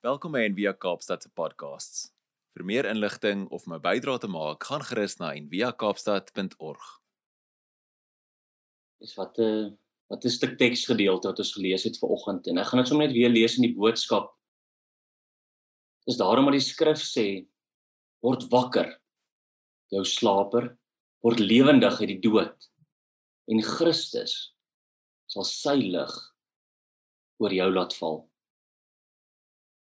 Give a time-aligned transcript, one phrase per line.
[0.00, 2.06] Welkom by Envia Kaapstad se podcasts.
[2.56, 6.86] Vir meer inligting of om 'n bydrae te maak, gaan gerus na enviakaapstad.org.
[9.00, 9.70] Dis wat 'n uh,
[10.08, 13.16] wat 'n stuk teksgedeelte wat ons gelees het vanoggend en ek gaan dit sommer net
[13.16, 14.32] weer lees in die boodskap.
[16.06, 17.46] Dis daarom wat die skrif sê:
[18.24, 19.00] Word wakker,
[19.92, 20.78] jou slaper,
[21.20, 22.56] word lewendig uit die dood
[23.52, 24.56] en Christus
[25.26, 26.34] sal sy lig
[27.36, 28.29] oor jou laat val.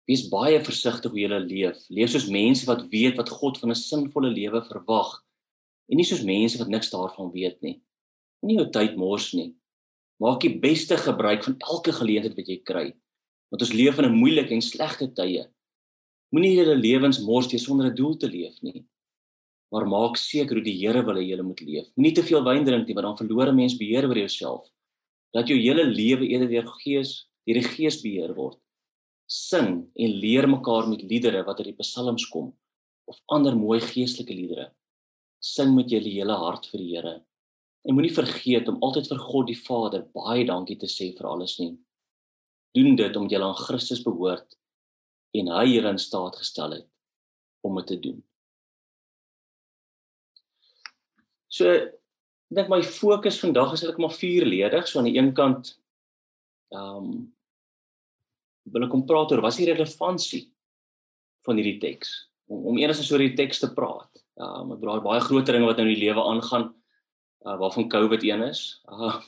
[0.10, 1.80] Wees baie versigtig hoe jy leef.
[1.88, 5.24] Leef soos mense wat weet wat God van 'n sinvolle lewe verwag
[5.88, 7.82] en nie soos mense wat niks daarvan weet nie.
[8.42, 9.56] Moenie jou tyd mors nie.
[10.20, 12.94] Maak die beste gebruik van elke geleentheid wat jy kry.
[13.52, 15.48] Want ons leef in 'n moeilike en slegte tye.
[16.32, 18.86] Moenie julle lewens mors deur sonder 'n doel te leef nie.
[19.72, 21.88] Maar maak seker hoe die Here wil hê jy moet leef.
[21.96, 24.70] Moenie te veel wyn drink nie, want dan verloor 'n mens beheer oor jouself.
[25.34, 28.63] Dat jou hele lewe eerder deur Gees, deur die Gees beheer word
[29.34, 32.52] sing en leer mekaar met liedere wat uit die psalms kom
[33.10, 34.68] of ander mooi geestelike liedere.
[35.44, 37.16] Sing met julle hele hart vir die Here.
[37.84, 41.58] En moenie vergeet om altyd vir God die Vader baie dankie te sê vir alles
[41.60, 41.74] nie.
[42.78, 44.56] Doen dit omdat jy aan Christus behoort
[45.34, 46.88] en hy julle in staat gestel het
[47.66, 48.22] om dit te doen.
[51.50, 51.94] So ek
[52.54, 54.88] dink my fokus vandag is eintlik maar vierledig.
[54.88, 55.74] So aan die een kant
[56.74, 57.33] ehm um,
[58.72, 60.44] wil ek kom praat oor wat is die relevantie
[61.44, 62.14] van hierdie teks
[62.52, 64.10] om om eers oor die teks te praat.
[64.40, 66.72] Ja, um, ek bedoel baie groter dinge wat nou in die lewe aangaan
[67.46, 68.64] uh, waarvan COVID een is.
[68.90, 69.20] Uh,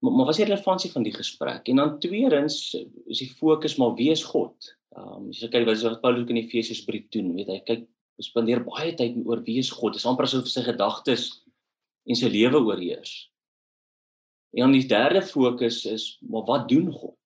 [0.00, 1.68] maar, maar wat is die relevantie van die gesprek?
[1.68, 2.58] En dan tweedens
[3.06, 4.72] is die fokus maar wie is God?
[4.96, 7.60] Ehm um, as jy kyk wat is wat Paulus in Efesiërs brief doen, weet hy
[7.66, 7.86] kyk
[8.24, 9.94] spandeer baie tyd oor wie is God.
[9.94, 11.28] Dit is amper asof sy gedagtes
[12.08, 13.28] en sy lewe oorheers.
[14.56, 17.17] En dan die derde fokus is maar wat doen God?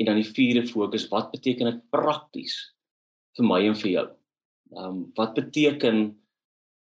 [0.00, 2.56] En dan die vierde fokus, wat beteken dit prakties
[3.36, 4.08] vir my en vir jou?
[4.70, 6.00] Ehm um, wat beteken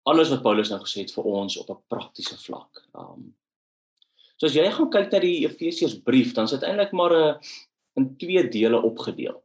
[0.10, 2.84] alles wat Paulus nou gesê het vir ons op 'n praktiese vlak?
[2.94, 3.34] Ehm um,
[4.36, 7.40] So as jy gaan kyk na die Efesiërsbrief, dan is dit eintlik maar 'n
[7.96, 9.38] in twee dele opgedeel.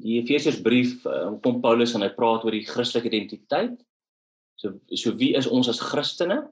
[0.00, 3.76] Die Efesiërsbrief uh, kom Paulus en hy praat oor die Christelike identiteit.
[4.56, 6.48] So so wie is ons as Christene?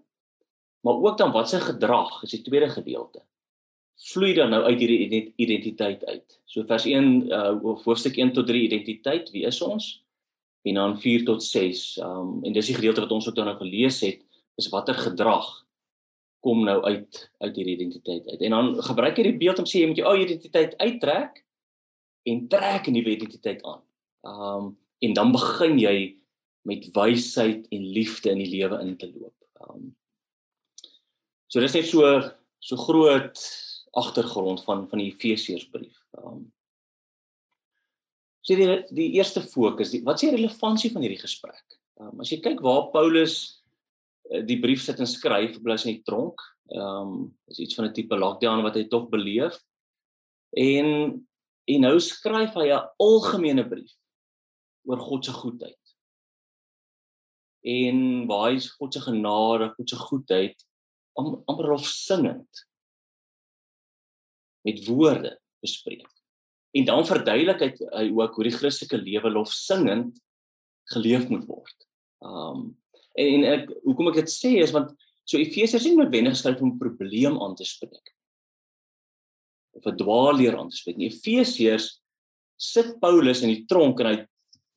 [0.84, 3.24] Maar ook dan wat se gedrag is die tweede gedeelte
[4.00, 6.38] vloei dan nou uit hierdie identiteit uit.
[6.48, 7.52] So vers 1 uh
[7.84, 10.04] hoofstuk 1 tot 3 identiteit, wie is ons?
[10.62, 11.98] En dan 4 tot 6.
[12.04, 14.22] Um en dis die gedeelte wat ons ook nou gelees het,
[14.56, 15.48] is watter gedrag
[16.40, 18.40] kom nou uit uit hierdie identiteit uit.
[18.40, 21.42] En dan gebruik hy die beeld om sê jy moet jou ou identiteit uittrek
[22.28, 23.82] en trek 'n nuwe identiteit aan.
[24.24, 26.16] Um en dan begin jy
[26.62, 29.36] met wysheid en liefde in die lewe in te loop.
[29.60, 29.96] Um
[31.50, 32.06] So dis net so
[32.60, 33.36] so groot
[33.90, 35.96] agtergrond van van die Efesiërsbrief.
[36.18, 36.48] Um
[38.40, 41.76] So die die eerste fokus, die, wat is die relevantie van hierdie gesprek?
[42.00, 43.34] Um as jy kyk waar Paulus
[44.30, 46.40] uh, die brief sit en skryf, bly hy in die tronk.
[46.72, 49.58] Um is iets van 'n tipe lockdown wat hy tog beleef.
[50.56, 51.20] En
[51.70, 53.92] en nou skryf hy 'n algemene brief
[54.88, 55.94] oor God se goedheid.
[57.60, 60.66] En waar hy God se genade, God se goedheid
[61.20, 62.64] amper hof singend
[64.66, 66.08] met woorde bespreek.
[66.76, 70.20] En dan verduidelik hy, hy ook hoe die Christelike lewe lofsingend
[70.94, 71.76] geleef moet word.
[72.20, 72.76] Um
[73.18, 74.92] en, en ek hoekom ek dit sê is want
[75.26, 78.12] so Efesiërs is nie noodwendig geskryf om 'n probleem aan te spreek
[79.74, 81.10] of 'n dwaalleer aan te spreek nie.
[81.10, 82.00] Efesiërs
[82.56, 84.18] sit Paulus in die tronk en hy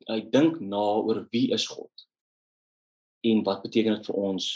[0.09, 2.07] hy dink na oor wie is God
[3.23, 4.47] en wat beteken dit vir ons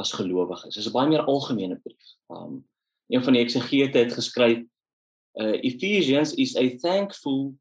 [0.00, 0.74] as gelowiges.
[0.74, 2.16] Dit is 'n baie meer algemene brief.
[2.28, 2.64] Um
[3.10, 4.62] een van die eksegete het geskryf
[5.40, 7.54] uh, Ephesians is a thankful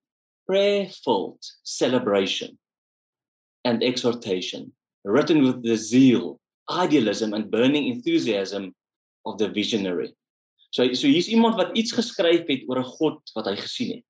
[0.45, 2.57] prayerful celebration
[3.63, 4.73] and exhortation
[5.03, 6.39] written with the zeal
[6.69, 8.73] idealism and burning enthusiasm
[9.25, 10.13] of the visionary.
[10.69, 14.05] So so hier's iemand wat iets geskryf het oor 'n God wat hy gesien het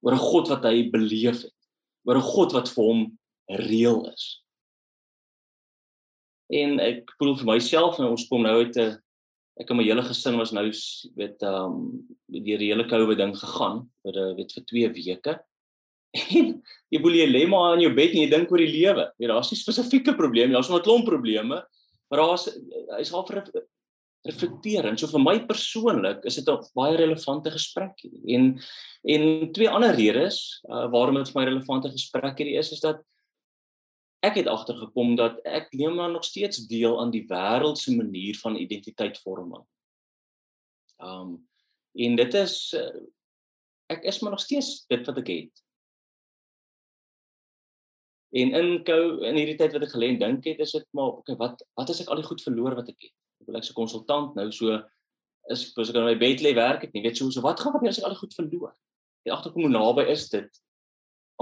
[0.00, 1.58] oor 'n God wat hy beleef het
[2.04, 3.18] oor 'n God wat vir hom
[3.48, 4.42] reëel is.
[6.52, 9.01] En ek voel vir myself en ons kom nou uit 'n
[9.60, 10.64] ek en my hele gesin was nou
[11.16, 15.38] weet ehm um, deur die hele COVID ding gegaan vir 'n weet vir 2 weke.
[16.38, 16.62] En
[16.92, 19.04] jy boel jy lê maar in jou bed en jy dink oor die lewe.
[19.18, 21.62] Jy daar's nie spesifieke probleme, daar's maar 'n klomp probleme,
[22.10, 22.48] maar daar's
[22.98, 23.44] hy's half vir
[24.28, 28.20] reflekteer en so vir my persoonlik is dit 'n baie relevante gesprek hier.
[28.36, 28.58] En
[29.04, 33.02] en twee ander redes uh, waarom dit vir my relevante gesprek hierdie is is dat
[34.22, 38.38] ek het agtergekom dat ek neem maar nog steeds deel aan die wêreld se manier
[38.38, 39.64] van identiteitsvorming.
[41.02, 41.40] Um
[41.92, 43.02] en dit is uh,
[43.92, 45.64] ek is maar nog steeds dit wat ek het.
[48.32, 51.18] En in kou in hierdie tyd wat ek gelê en dink het, is dit maar
[51.18, 53.14] okay, wat wat as ek al die goed verloor wat ek het?
[53.42, 54.78] Ek wil ek se konsultant nou so
[55.50, 57.90] is ek aan my bed lê werk ek nie weet so so wat gaan gebeur
[57.90, 58.72] as ek al die goed verloor?
[59.26, 60.62] En agterkom hoe naby is dit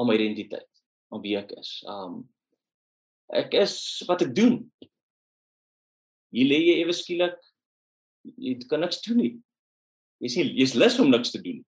[0.00, 1.78] aan my identiteit, aan wie ek is.
[1.84, 2.24] Um
[3.36, 3.76] ek is
[4.08, 4.58] wat ek doen.
[6.34, 7.38] Hier lê jy ewe skielik
[8.36, 9.32] jy kan niks doen nie.
[10.20, 11.62] Jy sê jy's lus om niks te doen.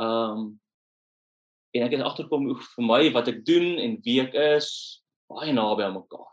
[0.00, 0.54] Um
[1.76, 4.68] en ek het agterkom vir my wat ek doen en wie ek is
[5.28, 6.32] baie naby aan mekaar.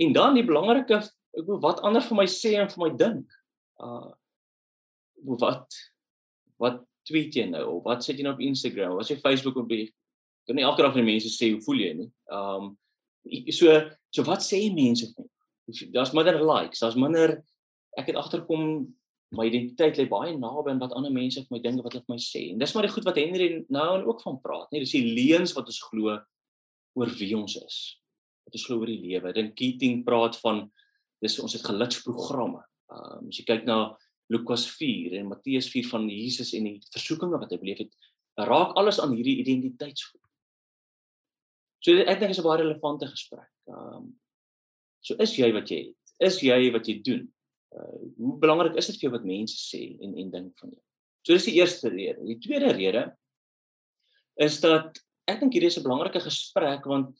[0.00, 3.38] En dan die belangrike ek wil wat ander vir my sê en vir my dink.
[3.80, 4.12] Uh
[5.40, 5.68] wat
[6.60, 8.96] wat tweet jy nou of wat sê jy nou op Instagram?
[8.98, 9.88] Wat sê Facebook op die
[10.48, 12.10] kan nie elke dag vir mense sê hoe voel jy nie.
[12.32, 12.74] Um
[13.54, 13.74] so
[14.10, 15.26] so wat sê mense my?
[15.94, 17.38] Daar's minder likes, daar's minder
[17.98, 18.88] ek het agterkom
[19.30, 22.14] my identiteit lê baie naby aan wat ander mense vir my dink wat hulle vir
[22.16, 22.42] my sê.
[22.50, 25.14] En dis maar die goed wat Henry nou en ook van praat, nee, dis die
[25.14, 26.18] leuns wat ons glo
[26.98, 27.78] oor wie ons is.
[28.46, 29.32] Wat ons glo oor die lewe.
[29.36, 30.64] Dink Keating praat van
[31.22, 32.64] dis ons het geluksprogramme.
[32.90, 33.82] Ehm um, as jy kyk na
[34.30, 37.94] Lukas 4 en Matteus 4 van Jesus en die versoekinge wat hy beleef het,
[38.38, 40.22] raak alles aan hierdie identiteitsgoed.
[41.80, 43.50] So ek dink dit is 'n baie relevante gesprek.
[43.68, 44.20] Ehm um,
[45.00, 45.96] so is jy wat jy het?
[46.20, 47.28] Is jy wat jy doen?
[47.76, 50.82] uh, hoe belangrik is dit vir jou wat mense sê en en dink van jou.
[51.26, 52.22] So dis die eerste rede.
[52.26, 53.04] Die tweede rede
[54.40, 57.12] is dat ek dink hierdie is 'n belangrike gesprek want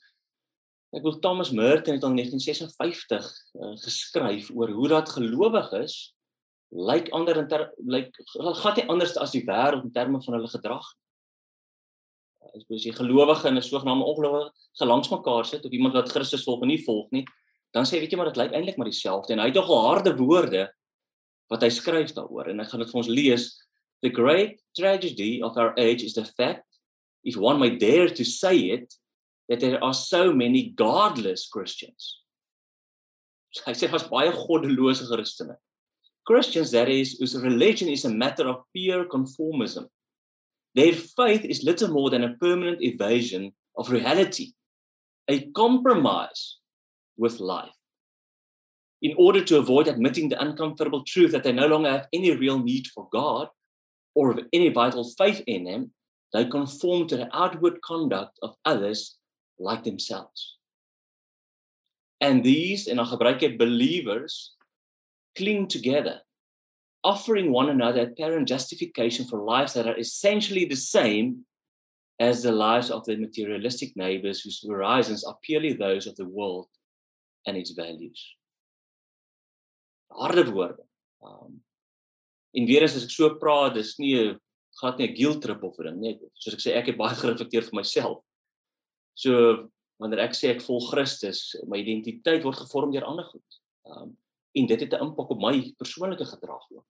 [0.91, 6.13] ek wil Thomas Merton het in 1956 uh, geskryf oor hoe dat gelowiges
[6.71, 7.47] lyk ander in
[7.87, 10.87] lyk hulle gaan nie anders as die wêreld in terme van hulle gedrag.
[12.41, 16.61] As jy gelowige en 'n sogenaamde ongelowige gelangs mekaar sit of iemand wat Christus volg
[16.61, 17.25] en nie volg nie,
[17.71, 19.33] dan sê weet jy maar dit lyk eintlik maar dieselfde.
[19.33, 20.73] En hy het nogal harde woorde
[21.49, 22.49] wat hy skryf daaroor.
[22.49, 23.45] En ek gaan dit vir ons lees.
[24.01, 26.65] The great tragedy of our age is the fact
[27.23, 28.97] if one may dare to say it
[29.47, 32.23] that there are so many godless christians.
[33.65, 35.55] Hy sê daar's baie goddelose christene.
[36.25, 39.87] Christians that is whose religion is a matter of pure conformism
[40.75, 44.53] their faith is little more than a permanent evasion of reality
[45.29, 46.57] a compromise
[47.17, 47.71] with life.
[49.01, 52.59] In order to avoid admitting the uncomfortable truth that they no longer have any real
[52.59, 53.47] need for God
[54.13, 55.91] or any vital faith in Him,
[56.33, 59.17] they conform to the outward conduct of others
[59.57, 60.57] like themselves.
[62.19, 64.55] And these, in our believers,
[65.35, 66.21] cling together,
[67.03, 71.45] offering one another apparent justification for lives that are essentially the same
[72.19, 76.67] as the lives of their materialistic neighbors whose horizons are purely those of the world
[77.47, 78.35] and its values.
[80.11, 80.83] Harde woorde.
[81.23, 81.61] Um
[82.53, 84.39] en weer as ek so praat, dis nie 'n
[84.81, 86.19] gat nie 'n guilt trip of 'n ding nie.
[86.35, 88.19] Soos ek sê, ek het baie gereflekteer vir myself.
[89.15, 89.69] So
[89.99, 93.49] wanneer ek sê ek volg Christus, my identiteit word gevorm deur ander goed.
[93.85, 94.17] Um
[94.51, 96.87] en dit het 'n impak op my persoonlike gedrag ook.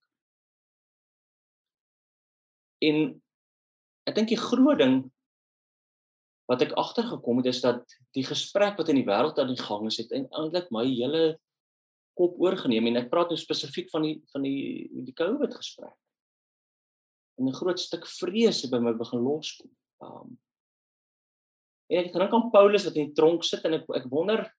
[2.82, 3.22] En
[4.04, 5.12] ek dink die groot ding
[6.50, 7.86] wat ek agtergekom het is dat
[8.18, 11.40] die gesprek wat in die wêreld aan die gang is het eintlik my hele
[12.18, 15.96] kop oorgeneem en ek praat nou spesifiek van die van die die COVID gesprek.
[17.40, 19.72] En 'n groot stuk vrees het by my begin loskom.
[20.00, 20.40] Um
[21.92, 24.50] en ek dink aan Paulus wat in die tronk sit en ek ek wonder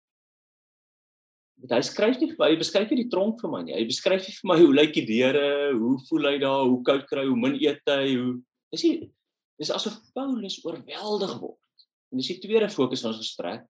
[1.71, 3.75] hy skryf nie hy beskryf nie die tronk vir my nie.
[3.76, 7.04] Hy beskryf nie vir my hoe lyk die deure, hoe voel hy daar, hoe koud
[7.11, 8.33] kry, hoe min eet hy, hoe
[8.75, 8.92] is hy
[9.62, 11.62] dis asof Paulus oorweldig word
[12.12, 13.64] En dis die tweede fokus van ons gesprek.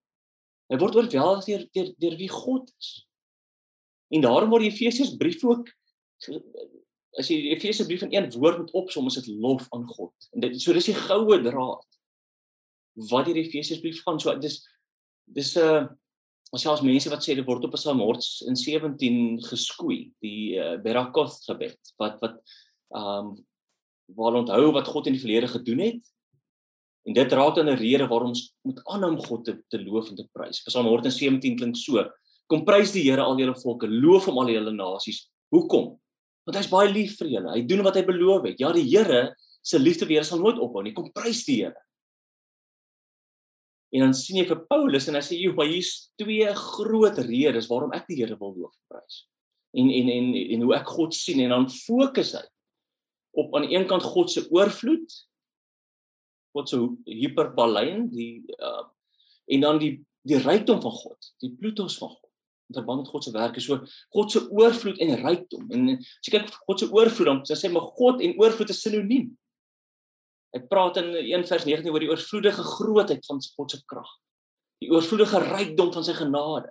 [0.73, 2.91] Hy word oorweldig deur deur deur wie God is.
[4.13, 5.71] En daarom word die Efesiërs brief ook
[7.21, 10.15] as jy die Efesiërs brief in een woord moet opsom, is dit lof aan God.
[10.35, 11.89] En dit so dis die goue draad
[13.13, 14.19] wat hierdie Efesiërs brief gaan.
[14.21, 14.59] So dis
[15.31, 15.83] dis 'n uh,
[16.53, 21.95] ons selfs mense wat sê dit word op Psalm 117 geskoei, die uh, Berakoth gebed
[21.99, 22.39] wat wat
[22.93, 23.33] ehm um,
[24.13, 26.01] waar onthou wat God in die verlede gedoen het
[27.03, 30.09] En dit raak dan 'n rede waarom ons moet aanhou om God te, te loof
[30.09, 30.63] en te prys.
[30.63, 32.05] Psalm 117 klink so:
[32.47, 35.29] Kom prys die Here al julle volke, loof hom al julle nasies.
[35.51, 35.99] Hoekom?
[36.47, 37.51] Want hy's baie lief vir julle.
[37.51, 38.61] Hy doen wat hy beloof het.
[38.61, 40.93] Ja, die Here se liefde vir julle sal nooit ophou nie.
[40.93, 41.75] Kom prys die Here.
[43.93, 47.69] En dan sien jy vir Paulus en hy sê, "Joe, maar hier's twee groot redes
[47.69, 49.27] waarom ek die Here wil loof en prys."
[49.75, 52.47] En en en en hoe ek God sien en dan fokus hy
[53.33, 55.13] op aan een kant God se oorvloed
[56.53, 58.89] God se hiperbalyn, die uh
[59.51, 62.29] en dan die die rykdom van God, die plutos van God.
[62.71, 63.81] In verband met God se werke, so
[64.15, 65.65] God se oorvloed en rykdom.
[65.75, 69.33] En as jy kyk God se oorvloed, dan sê maar God en oorvloed is sinoniem.
[70.53, 74.11] Hy praat in 1 vers 19 oor die oorvloedige grootheid van God se krag.
[74.83, 76.69] Die oorvloedige rykdom van sy genade.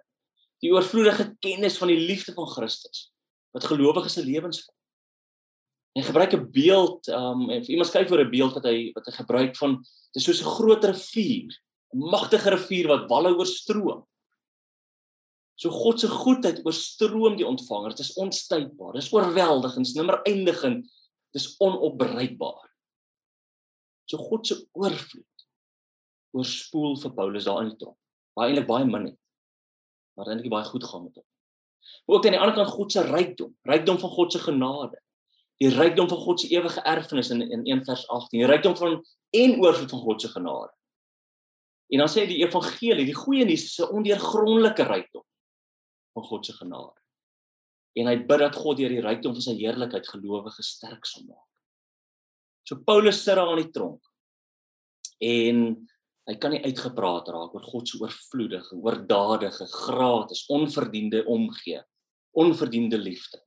[0.62, 3.10] Die oorvloedige kennis van die liefde van Christus
[3.52, 4.78] wat gelowiges se lewens vorm.
[6.00, 9.12] En gebruik 'n beeld, um en iemand skryf oor 'n beeld wat hy wat hy
[9.12, 9.84] gebruik van
[10.14, 11.52] dis soos 'n groot rivier,
[11.94, 14.08] 'n magtige rivier wat walle oorstroom.
[15.56, 17.90] So God se goedheid oorstroom die ontvanger.
[17.90, 18.94] Dit is onstuitbaar.
[18.94, 20.88] Dit is oorweldigend, dis nimmer eindigend.
[21.34, 22.71] Dis onopbreekbaar.
[24.12, 25.46] So God se oorvloed
[26.36, 27.98] oorspoel vir Paulus daar in die tronk.
[28.36, 29.20] Baie eintlik baie min het.
[30.15, 31.27] Maar eintlik baie goed gaan met hom.
[32.12, 35.00] Ook aan die ander kant God se rykdom, rykdom van God se genade
[35.62, 38.96] die rykdom van God se ewige erfenis in in 1 vers 18, die rykdom van
[39.38, 40.74] en oorvloed van God se genade.
[41.94, 45.25] En dan sê die evangelie, die goeie nuus is 'n ondeurgrondelike rykdom
[46.13, 46.98] van God se genade.
[47.94, 51.50] En hy bid dat God deur die rykdom van sy heerlikheid gelowiges sterk sal maak.
[52.63, 54.03] So Paulus sit daar aan die tronk.
[55.22, 55.63] En
[56.30, 61.82] hy kan nie uitgepraat raak oor God se oorvloedige, oordadige, gratis, onverdiende omgee,
[62.38, 63.41] onverdiende liefde.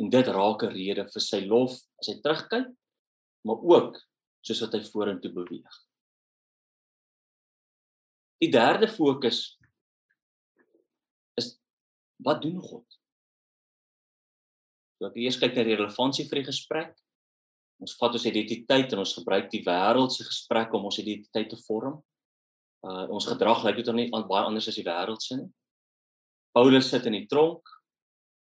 [0.00, 2.68] En dit raak 'n rede vir sy lof as hy terugkyk,
[3.44, 4.00] maar ook
[4.40, 5.76] soos wat hy vorentoe beweeg.
[8.42, 9.58] Die derde fokus
[11.40, 11.56] is
[12.16, 12.84] wat doen God?
[14.98, 16.94] So ek eers kyk na die relevantie vir die gesprek.
[17.82, 21.58] Ons vat ons identiteit en ons gebruik die wêreld se gesprek om ons identiteit te
[21.66, 22.00] vorm.
[22.86, 25.48] Uh ons gedrag lyk dit dan nie baie anders as die wêreld se nie.
[26.56, 27.68] Paulus sit in die tronk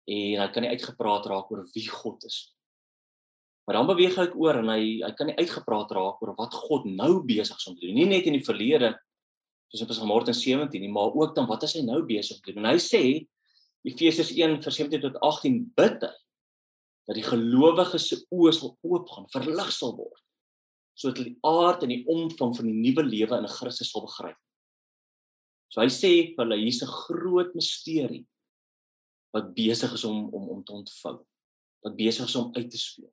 [0.09, 2.47] en hy kan nie uitgepraat raak oor wie God is.
[3.69, 6.87] Maar dan beweeg hy oor en hy hy kan nie uitgepraat raak oor wat God
[6.89, 7.99] nou besig is om te doen.
[7.99, 8.95] Nie net in die verlede
[9.69, 12.55] soos in Psalm 17 nie, maar ook dan wat is hy nou besig om te
[12.55, 12.65] doen?
[12.65, 13.03] En hy sê
[13.85, 16.15] Efesiërs 1:17 tot 18 bid hy
[17.09, 20.25] dat die gelowiges se oë sal oopgaan, verlig sal word
[20.99, 24.39] sodat hulle die aard en die omvang van die nuwe lewe in Christus sal begryp.
[25.71, 28.25] So hy sê vir hulle hier's 'n groot misterie
[29.37, 31.23] wat besig is om om om te ontvou.
[31.85, 33.13] Wat besig is om uit te speel.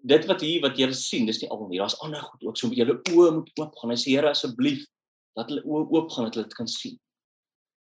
[0.00, 1.78] Dit wat hier wat julle sien, dis nie al nie.
[1.78, 2.56] Daar's ander goed ook.
[2.56, 3.90] So julle oë moet oop gaan.
[3.90, 4.86] Hy sê Here asseblief
[5.36, 6.98] dat hulle oë oop gaan dat hulle dit kan sien.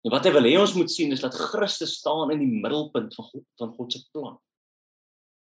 [0.05, 3.15] En wat hy wil hê ons moet sien is dat Christus staan in die middelpunt
[3.17, 4.37] van God van God se plan.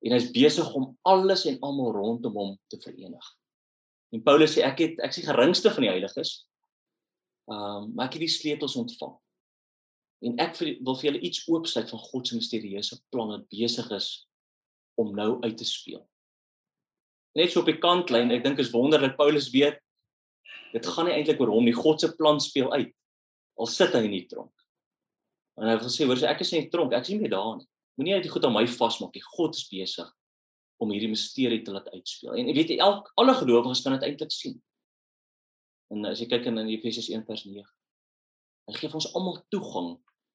[0.04, 3.30] En hy's besig om alles en almal rondom hom te verenig.
[4.14, 6.36] En Paulus sê ek het ek die geringste van die heiliges.
[7.50, 9.16] Ehm um, maar ek het die sleutels ontvang.
[10.24, 13.90] En ek vir, wil vir julle iets oopsluit van God se misterieuse plan wat besig
[13.96, 14.10] is
[15.00, 16.04] om nou uit te speel.
[17.36, 19.82] Net so op die kantlyn, ek dink is wonderlik Paulus weet
[20.74, 21.76] dit gaan nie eintlik oor hom nie.
[21.76, 22.94] God se plan speel uit.
[23.60, 24.54] Al sit hy in die tronk.
[25.60, 27.36] En hy wil sê, hoor, so ek is in die tronk, ek is nie meer
[27.36, 27.68] daar nie.
[28.00, 29.22] Moenie uit die goed aan my vasmaak nie.
[29.36, 30.10] God is besig
[30.82, 32.34] om hierdie misterie te laat uitspeel.
[32.40, 34.58] En weet jy, elk alle gelowiges kan dit eintlik sien.
[35.94, 37.62] En as jy kyk in Efesiërs 1:9,
[38.68, 39.94] hy gee vir ons almal toegang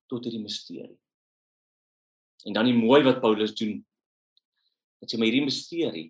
[0.09, 0.97] tot hierdie misterie.
[2.47, 3.81] En dan die mooi wat Paulus doen.
[5.03, 6.07] Dit sê maar hierdie misterie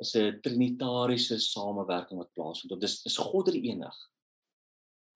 [0.00, 2.80] is 'n trinitariese samewerking wat plaasvind.
[2.80, 3.96] Dit is is God die enig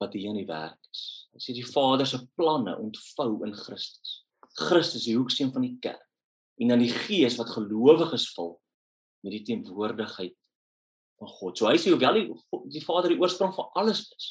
[0.00, 1.04] wat hier in die werk is.
[1.34, 4.20] Dit sê die Vader se planne ontvou in Christus.
[4.58, 6.06] Christus die hoeksteen van die kerk
[6.60, 8.54] en dan die Gees wat gelowiges vul
[9.24, 10.34] met die teenwoordigheid
[11.20, 11.56] van God.
[11.56, 12.26] So hy sê hoewel die,
[12.74, 14.30] die Vader die oorsprong van alles is,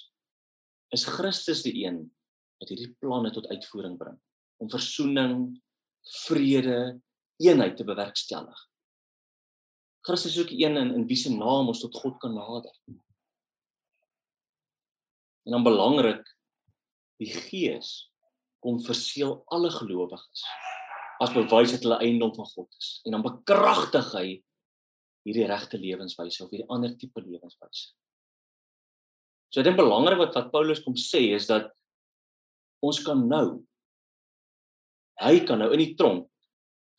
[0.93, 2.03] is Christus die een
[2.59, 4.17] wat hierdie planne tot uitvoering bring
[4.59, 5.35] om versoening,
[6.25, 6.99] vrede,
[7.39, 8.65] eenheid te bewerkstellig.
[10.03, 12.73] Christus is ook een in, in wie se naam ons tot God kan nader.
[15.49, 16.21] En dan belangrik,
[17.17, 18.11] die Gees
[18.61, 20.43] kom verseël alle gelowiges
[21.19, 24.27] as bewys dat hulle eiendom van God is en dan bekragtig hy
[25.25, 27.89] hierdie regte lewenswyse of hierdie ander tipe lewenswyse.
[29.49, 31.73] So dit is belangrik wat wat Paulus kom sê is dat
[32.85, 33.65] ons kan nou
[35.25, 36.29] hy kan nou in die tronk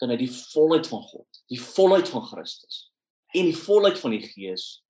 [0.02, 2.88] kan hy die volheid van God, die volheid van Christus
[3.30, 4.80] en die volheid van die Gees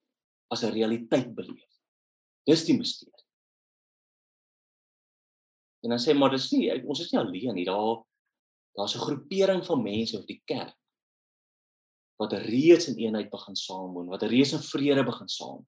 [0.48, 1.68] as 'n realiteit beleef.
[2.48, 3.19] Dis die misterie.
[5.84, 7.64] En dan sê maar dis nie ons is nie alleen nie.
[7.68, 8.02] Daar
[8.76, 10.76] daar's 'n groepering van mense of die kerk
[12.20, 15.66] wat reeds in eenheid begin saamwoon, wat reeds in vrede begin saam.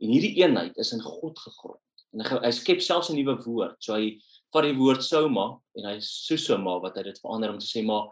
[0.00, 1.80] En hierdie eenheid is in God gegrond
[2.14, 3.76] en hy, hy skep selfs 'n nuwe woord.
[3.82, 4.18] So hy
[4.52, 8.08] vat die woord soma en hy susoma wat hy dit verander om te sê maar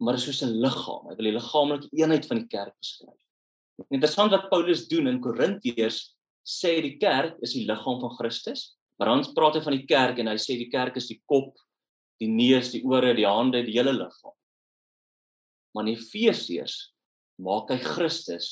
[0.00, 1.08] maar is soos 'n liggaam.
[1.08, 3.18] Hy wil die liggaamlike eenheid van die kerk beskryf.
[3.90, 6.14] Interessant wat Paulus doen in Korintiërs
[6.46, 8.77] sê die kerk is die liggaam van Christus.
[8.98, 11.54] Maar dan praat hy van die kerk en hy sê die kerk is die kop,
[12.18, 14.34] die neus, die ore, die hande, die hele liggaam.
[15.74, 16.78] Maar in Efesiërs
[17.44, 18.48] maak hy Christus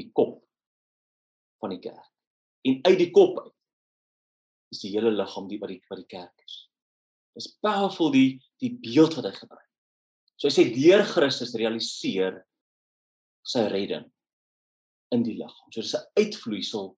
[0.00, 0.40] die kop
[1.62, 2.10] van die kerk.
[2.66, 3.54] En uit die kop uit
[4.74, 6.56] is die hele liggaam die wat die wat die kerk is.
[7.38, 9.68] Dis powerful die die beeld wat hy gebruik.
[10.34, 12.40] So hy sê deur Christus realiseer
[13.46, 14.06] sy redding
[15.14, 15.70] in die liggaam.
[15.70, 16.96] So dis 'n uitvloeisel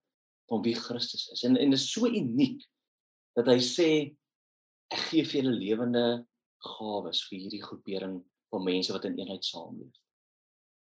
[0.51, 1.43] van wie Christus is.
[1.43, 2.61] En en dit is so uniek
[3.37, 3.89] dat hy sê
[4.93, 6.05] ek gee vir julle lewende
[6.63, 8.19] gawes vir hierdie groepering
[8.53, 9.93] van mense wat in eenheid saamleef.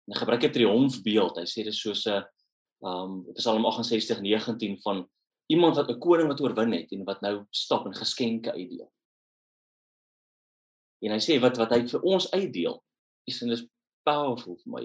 [0.04, 1.38] En hy gebruik 'n triomfbeeld.
[1.38, 2.24] Hy sê dit is soos 'n
[2.84, 5.08] um Psalm 68:19 van
[5.46, 8.92] iemand wat 'n koning wat oorwin het en wat nou stap en geskenke uitdeel.
[11.04, 12.84] En hy sê wat wat hy vir ons uitdeel,
[13.24, 13.66] is en dis
[14.04, 14.84] powerful vir my.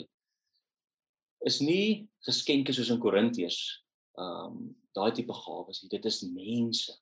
[1.47, 3.83] Is nie geskenke soos in Korintiërs
[4.19, 5.91] um daai tipe gawes nie.
[5.91, 6.95] Dit is mense.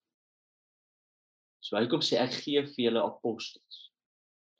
[1.64, 3.84] So hy kom sê ek gee vir julle apostels.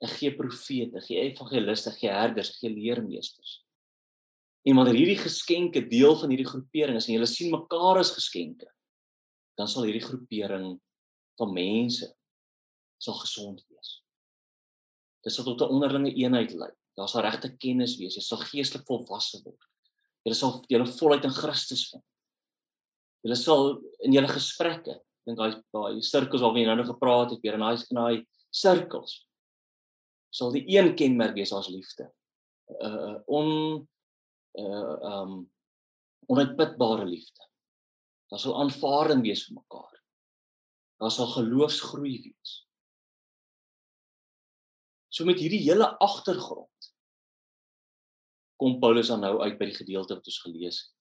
[0.04, 3.60] Ek gee profete, gee evangeliste, gee herders, gee leermeesters.
[4.66, 8.68] En wanneer hierdie geskenke deel van hierdie groepering is en julle sien mekaar as geskenke,
[9.58, 10.74] dan sal hierdie groepering
[11.38, 12.10] van mense
[12.98, 13.98] sal gesond wees.
[15.24, 16.70] Dit sal tot 'n onderlinge eenheid lei.
[16.96, 18.16] Daar sal regte kennis wees.
[18.16, 19.66] Jy sal geestelik volwasse word.
[20.24, 22.04] Jy sal julle volheid in Christus vind.
[23.26, 27.42] Jy sal in julle gesprekke dink daai daai sirkels waarvan jy nou nog gepraat het,
[27.42, 28.16] weer in daai in daai
[28.54, 29.18] sirkels
[30.34, 32.08] sal die een kenmerk wees as liefde.
[32.84, 33.50] Uh on
[34.60, 35.38] uh um
[36.28, 37.44] onuitputbare liefde.
[38.28, 39.94] Daar sal aanvaarding wees vir mekaar.
[41.00, 42.52] Daar sal geloofsgroei wees.
[45.08, 46.92] So met hierdie hele agtergrond
[48.58, 50.97] kom Paulus dan nou uit by die gedeelte wat ons gelees het.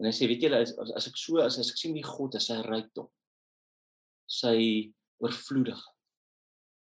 [0.00, 2.38] En hy sê weet julle as, as ek so as, as ek sien wie God
[2.38, 3.08] is, sy rykdom.
[4.30, 4.56] Sy
[5.20, 5.96] oorvloedigheid.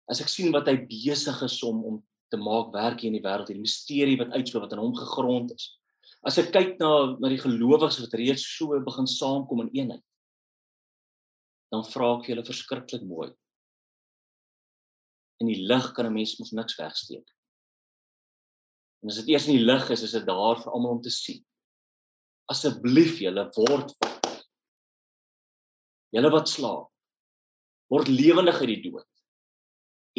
[0.10, 1.98] As ek sien wat hy besig is om om
[2.32, 5.52] te maak werk hier in die wêreld, hierdie misterie wat uitspeel wat in hom gegrond
[5.56, 5.68] is.
[6.26, 10.06] As ek kyk na na die gelowiges wat reeds so begin saamkom in eenheid,
[11.74, 13.28] dan vra ek julle verskriklik mooi.
[15.44, 17.28] In die lig kan 'n mens mos niks wegsteek.
[19.04, 21.12] En as dit eers in die lig is, is dit daar vir almal om te
[21.14, 21.44] sien
[22.52, 23.94] asseblief julle word
[26.16, 26.90] julle wat slaap
[27.94, 29.10] word lewendig uit die dood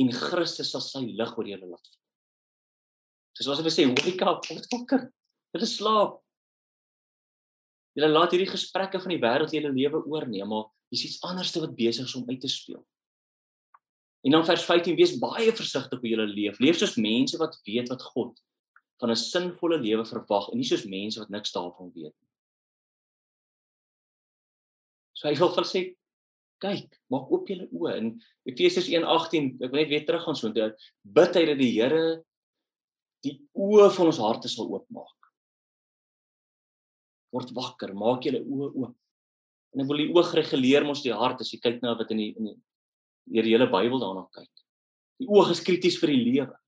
[0.01, 1.93] en Christus sal sy lig oor julle laat.
[3.37, 5.07] Soos ons sê, wake up, word wakker.
[5.55, 6.19] Julle slaap.
[7.99, 11.75] Julle laat hierdie gesprekke van die wêreld julle lewe oorneem, maar dis iets anderste wat
[11.79, 12.83] besig is om uit te speel.
[14.27, 16.59] En dan vers 15, wees baie versigtig hoe julle leef.
[16.61, 18.37] Leef soos mense wat weet wat God
[19.01, 22.29] van 'n sinvolle lewe verwag en nie soos mense wat niks daarvan weet nie.
[25.15, 25.81] So hy wil vir sê
[26.61, 28.11] kyk, maak oop julle oë in
[28.49, 30.75] Efesiërs 1:18, ek wil net weer terug gaan so intoe.
[31.05, 32.25] Bid hy dat die Here
[33.25, 35.19] die oë van ons harte sal oopmaak.
[37.33, 38.97] Word wakker, maak julle oë oop.
[39.73, 42.19] En ek wil die oog reguleer mos die hart as jy kyk na wat in
[42.25, 44.51] die in die hele Bybel daarna kyk.
[45.21, 46.60] Die oog is krities vir die lewe.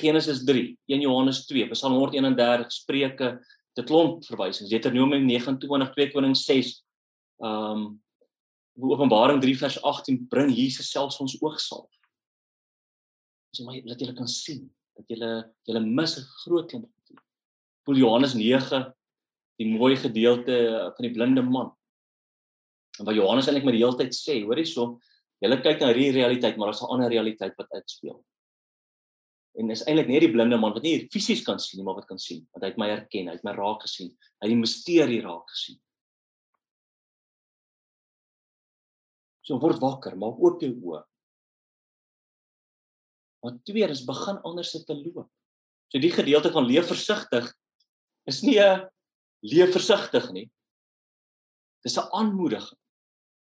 [0.00, 3.30] Genesis 3, 1 Johannes 2, Psalm 131, Spreuke,
[3.76, 4.70] dit klomp verwysings.
[4.70, 6.72] Deuteronomium 29, 2 Konings 6.
[7.44, 7.86] Um
[8.76, 11.88] Openbaring 3 vers 18 bring Jesus selfs ons oogsalf.
[13.48, 15.16] Dis maar dat jy kan sien dat jy
[15.64, 16.90] jy mis 'n groot klomp.
[17.84, 18.92] Paul Johannes 9
[19.56, 21.72] die mooi gedeelte van die blinde man.
[22.98, 25.00] En wat Johannes eintlik met die hele tyd sê, hoor hierso,
[25.40, 28.24] jy kyk na hierdie realiteit, maar daar's 'n ander realiteit wat uitspeel
[29.56, 32.08] en is eintlik net die blinde man wat nie fisies kan sien nie, maar wat
[32.08, 34.60] kan sien, want hy het my herken, hy het my raak gesien, hy het die
[34.60, 35.78] misterie raak gesien.
[39.46, 41.04] So word wakker, maak oop jou oë.
[43.46, 45.30] Want tweede is begin anders te loop.
[45.92, 47.46] So die gedeelte van leef versigtig
[48.26, 48.88] is nie 'n
[49.46, 50.50] leef versigtig nie.
[51.84, 52.78] Dis 'n aanmoediging.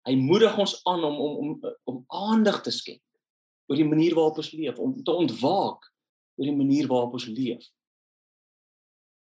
[0.05, 3.03] Hy moedig ons aan om om om om aandag te skenk
[3.69, 5.85] oor die manier waarop ons leef, om te ontwaak
[6.39, 7.65] oor die manier waarop ons leef.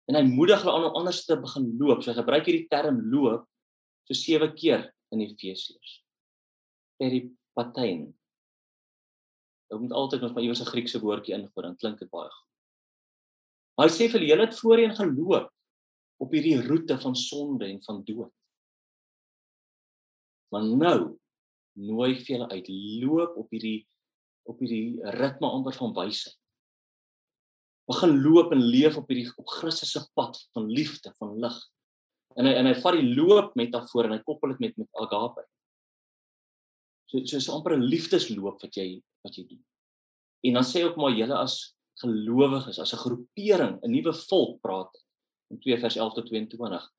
[0.09, 2.01] En hy moedig hulle aan om anders te begin loop.
[2.01, 3.45] So hy gebruik hierdie term loop
[4.09, 5.99] so sewe keer in Efesiërs.
[6.97, 8.07] Peripatein.
[9.69, 12.47] Ek moet altyd nog maar iewers 'n Griekse woordjie ingooi, dan klink dit baie goed.
[13.77, 15.51] Maar hy sê vir julle het voorheen geloop
[16.19, 18.33] op hierdie roete van sonde en van dood.
[20.51, 21.19] Maar nou
[21.77, 22.67] nooi ek vir julle uit
[23.03, 23.87] loop op hierdie
[24.49, 26.35] op hierdie ritme amper van wysheid.
[27.89, 31.55] Begin loop en leef op hierdie op Christus se pad van liefde, van lig.
[32.37, 35.45] En hy en hy vat die loop metafoor en hy koppel dit met met agape.
[37.09, 39.63] So so is amper 'n liefdesloop wat jy wat jy doen.
[40.45, 44.93] En dan sê ook maar julle as gelowiges as 'n groepering, 'n nuwe volk praat
[45.49, 46.91] in 2 vers 11 tot 22.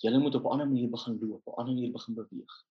[0.00, 2.67] Julle moet op 'n ander manier begin loop, op 'n ander manier begin beweeg.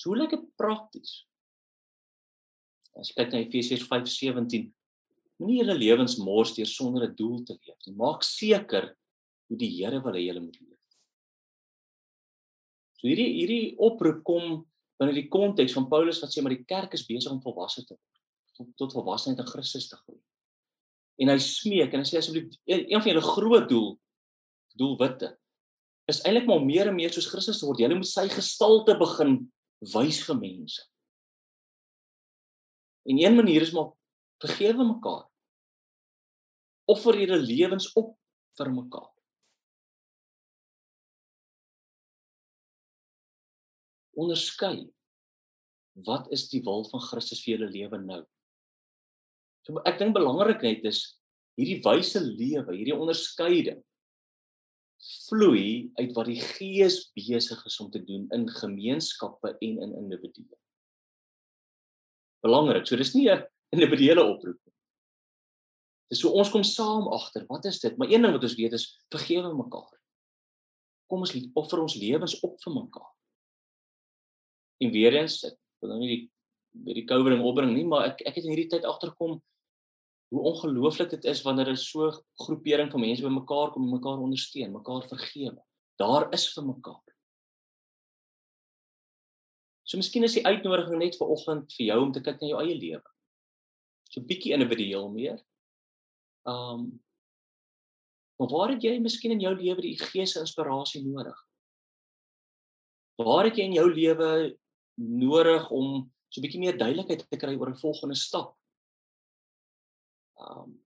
[0.00, 1.26] So hoe lyk dit prakties?
[2.96, 4.70] As jy kyk na Efesiërs 5:17,
[5.40, 7.96] moenie julle lewens mors deur sonder 'n doel te leef nie.
[7.96, 8.96] Maak seker
[9.48, 10.78] hoe die Here wil hê julle moet leef.
[12.96, 14.64] So hierdie hierdie oproep kom
[15.00, 17.94] binne die konteks van Paulus wat sê maar die kerk is besig om volwasse te
[17.94, 20.20] word, tot volwassenheid in Christus te groei.
[21.20, 23.98] En hy smeek en hy sê asseblief een van julle groot doel
[24.76, 25.36] doelwitte
[26.08, 27.80] is eintlik maar meer en meer soos Christus word.
[27.80, 30.82] Jy moet sy gestalte begin wys vir mense.
[33.08, 33.92] En een manier is maar
[34.42, 35.24] vergewe mekaar.
[36.90, 38.12] Offer julle lewens op
[38.58, 39.10] vir mekaar.
[44.20, 44.88] onderskei
[46.06, 48.20] wat is die wil van Christus vir julle lewe nou.
[49.66, 51.02] So ek dink belangrik net is
[51.60, 53.82] hierdie wyse lewe, hierdie onderskeiding
[55.00, 60.58] vloei uit wat die Gees besig is om te doen in gemeenskappe en in individue.
[62.44, 64.74] Belangrik, so dis nie 'n individuele oproep nie.
[66.10, 67.96] Dis so ons kom saam agter, wat is dit?
[67.96, 70.00] Maar een ding wat ons weet is vergewe mekaar.
[71.08, 73.14] Kom ons offer ons lewens op vir mekaar.
[74.80, 76.30] En weer eens, ek wil nou nie die
[76.70, 79.40] by die covering opbring nie, maar ek ek het in hierdie tyd agterkom
[80.30, 82.10] hoe ongelooflik dit is wanneer 'n so
[82.44, 85.62] groepering van mense bymekaar kom en mekaar ondersteun, mekaar vergewe.
[85.98, 87.02] Daar is vir mekaar.
[89.82, 92.60] So miskien is die uitnodiging net vir oggend vir jou om te kyk na jou
[92.62, 93.08] eie lewe.
[94.10, 95.38] So bietjie individueel meer.
[96.46, 97.00] Um
[98.40, 101.36] Maar waar het jy miskien in jou lewe die gees se inspirasie nodig?
[103.20, 104.56] Waar het jy in jou lewe
[104.96, 108.56] nodig om so 'n bietjie meer duidelikheid te kry oor 'n volgende stap.
[110.40, 110.78] Um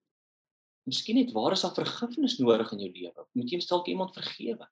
[0.84, 3.22] Miskien net waar is daar vergifnis nodig in jou lewe?
[3.32, 4.66] Moet jy dalk iemand vergewe?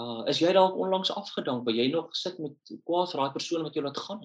[0.00, 3.66] Uh is jy dalk onlangs afgedank, waar jy nog sit met kwaad vir daai persoon
[3.66, 4.22] wat jou laat gaan?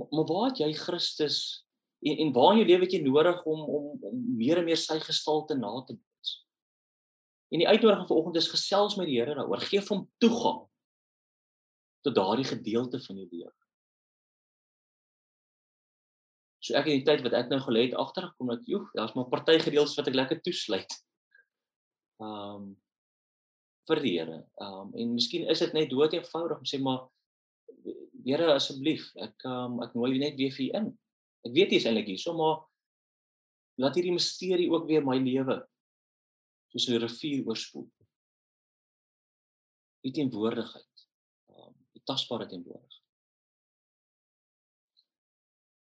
[0.00, 1.38] Maar, maar waar het jy Christus
[2.00, 4.80] en, en waar in jou lewe het jy nodig om om om meer en meer
[4.80, 6.34] sy gestalte na te boets?
[7.52, 9.60] En die uitnodiging vanoggend is gesels met die Here daaroor.
[9.60, 10.62] Geef hom toegang
[12.02, 13.61] tot daardie gedeelte van jou lewe.
[16.62, 19.30] So ek in die tyd wat ek nou gelê het agtergekom dat joh, daar's maar
[19.30, 20.98] party gedeeltes wat ek lekker toesluit.
[22.22, 22.74] Um
[23.90, 24.42] vir die Here.
[24.62, 27.08] Um en miskien is dit net dood eenvoudig om sê maar
[28.22, 30.92] Here asseblief, ek um ek nooi net weer vir in.
[31.42, 32.62] Ek weet jy is eintlik hier, so maar
[33.82, 35.58] laat hierdie misterie ook weer my lewe
[36.70, 37.88] soos 'n rivier oorspoel.
[40.06, 40.92] Die teenwoordigheid
[42.04, 43.01] tasbare teenwoordig.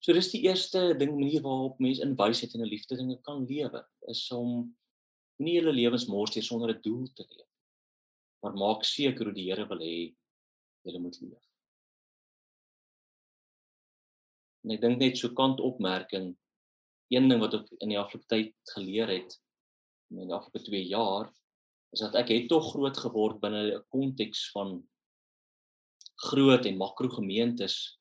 [0.04, 3.46] So dis die eerste ding manier waarop mense in wysheid en in liefde dinge kan
[3.48, 3.80] lewe,
[4.12, 4.66] is om
[5.40, 7.48] nie hulle lewens mors deur sonder 'n doel te leef.
[8.44, 10.12] Maar maak seker hoe die Here wil hê
[10.84, 11.46] jy moet leef.
[14.64, 16.36] En ek dink net so kant opmerking
[17.08, 19.40] een ding wat ek in die afgelope tyd geleer het
[20.10, 21.32] in die afgelope 2 jaar
[21.96, 24.82] is dat ek het tog groot geword binne 'n konteks van
[26.28, 27.96] groot en makro gemeentes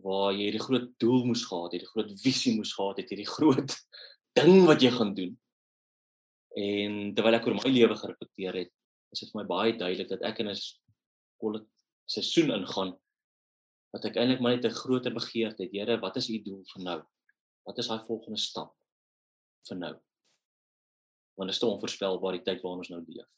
[0.00, 3.28] waar jy hierdie groot doel moes gehad het, hierdie groot visie moes gehad het, hierdie
[3.28, 3.74] groot
[4.38, 5.34] ding wat jy gaan doen.
[6.56, 8.72] En terwyl ek oor my lewe gereflekteer het,
[9.12, 10.56] is dit vir my baie duidelik dat ek in 'n
[11.40, 11.60] kol
[12.08, 12.94] seisoen ingaan
[13.92, 15.72] wat ek eintlik maar net 'n groter begeerte het.
[15.72, 17.00] Here, wat is u doel vir nou?
[17.66, 18.72] Wat is daai volgende stap
[19.68, 19.94] vir nou?
[21.36, 23.28] Want dit is te onvoorspelbaar die tyd waarin ons nou leef.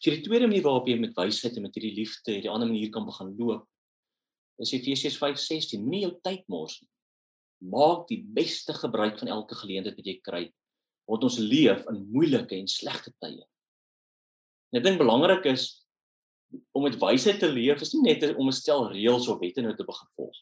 [0.00, 2.90] So die tweede manier waarop jy met wysheid en met hierdie liefde hierdie ander manier
[2.92, 3.68] kan begin loop
[4.60, 5.80] is Efesiërs 5:16.
[5.82, 6.90] Moenie jou tyd mors nie.
[7.70, 10.44] Maak die beste gebruik van elke geleentheid wat jy kry
[11.10, 13.42] want ons leef in moeilike en slegte tye.
[14.70, 15.64] En ek dink belangrik is
[16.76, 19.74] om met wysheid te leef is nie net om 'n stel reëls of wette nou
[19.74, 20.36] te begin volg.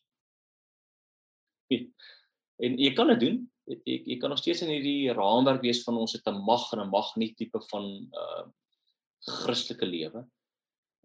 [2.58, 3.50] En jy kan dit doen.
[3.84, 6.80] Jy, jy kan nog steeds in hierdie raamwerk wees van ons het 'n mag en
[6.80, 8.44] 'n mag nie tipe van uh
[9.20, 10.24] Christelike lewe.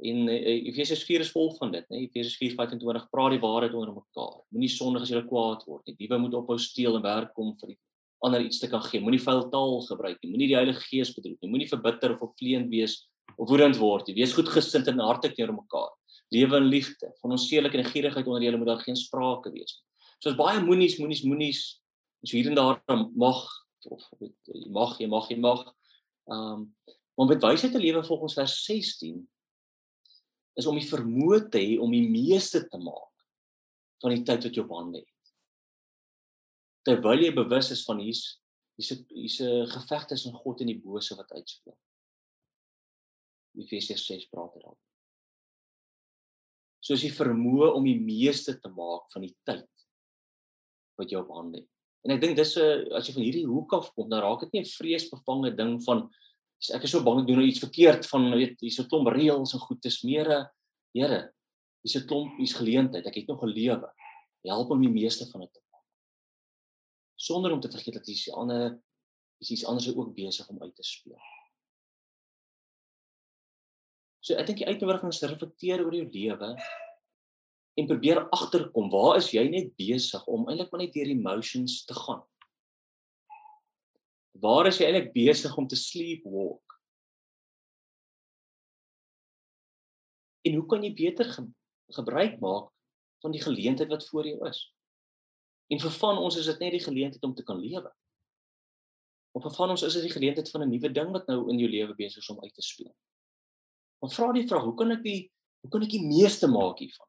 [0.01, 0.35] En uh,
[0.69, 2.03] Efesiërs 4 is vol van dit, né?
[2.07, 4.39] Efesiërs 4:25 praat die waarheid onder mekaar.
[4.49, 5.95] Moenie sondig as jy kwaad word nie.
[5.99, 7.75] Diewe moet ophou steel en werk kom vir
[8.23, 9.01] ander iets te kan gee.
[9.03, 10.31] Moenie vuil taal gebruik nie.
[10.31, 11.51] Moenie die Heilige Gees bedroef nie.
[11.51, 13.03] Moenie verbitter of opvleend wees
[13.35, 14.15] of woedend word nie.
[14.21, 15.91] Wees goedgesind en hartlik teenoor mekaar.
[16.33, 17.11] Lewe in liefde.
[17.21, 19.85] Van onseelik en gierigheid onder julle moet daar geen sprake wees nie.
[20.23, 21.61] So is baie moenies, moenies, moenies.
[22.23, 22.79] Ons hier en daar
[23.19, 23.43] mag
[23.91, 25.65] of jy mag, jy mag, jy mag.
[26.31, 26.67] Ehm um,
[27.13, 29.19] om met wysheid te lewe volgens vers 16
[30.59, 33.11] is om die vermoë te hê om die meeste te maak
[34.03, 35.33] van die tyd wat jy op hande het.
[36.83, 38.39] Terwyl jy bewus is van hier's
[38.77, 41.77] hier's 'n hier's 'n geveg tussen God en die bose wat uitspeel.
[43.55, 44.79] Efesiërs 6 praat daaroor.
[46.81, 49.69] Soos jy vermoë om die meeste te maak van die tyd
[50.97, 51.69] wat jy op hande het.
[52.03, 54.53] En ek dink dis 'n as jy van hierdie hoek af kom, dan raak dit
[54.53, 56.09] nie 'n vreesbevange ding van
[56.71, 59.53] ek is so bang ek doen nou iets verkeerd van weet hier's 'n klomp reëls
[59.53, 60.45] en goed, dis meer 'n
[60.93, 61.33] Here,
[61.81, 63.05] hier's 'n klomp, hier's geleentheid.
[63.05, 63.89] Ek het nog 'n lewe.
[64.45, 65.85] Help om die meeste van dit te maak.
[67.15, 68.81] Sonder om te vergeet dat die ander
[69.39, 71.19] is iets anders ook besig om uit te speel.
[74.19, 76.55] So ek dink die uitnodiging is reflekteer oor jou lewe
[77.73, 81.93] en probeer agterkom waar is jy net besig om eintlik maar net deur emotions te
[81.93, 82.23] gaan.
[84.41, 86.79] Waar is jy eintlik besig om te sleepwalk?
[90.43, 91.45] En hoe kan jy beter ge
[91.93, 92.71] gebruik maak
[93.21, 94.63] van die geleentheid wat voor jou is?
[95.69, 97.91] En vir van ons is dit net die geleentheid om te kan lewe.
[99.33, 101.59] Of vir van ons is dit die geleentheid van 'n nuwe ding wat nou in
[101.59, 102.93] jou lewe besig is om uit te speel.
[104.01, 107.07] Maar vra die vraag, hoe kan ek die hoe kan ek die meeste maak hiervan?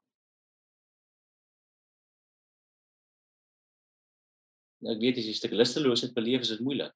[4.79, 6.95] Nou ek weet as jy 'n stuk lusteloosheid beleef, is dit moeilik.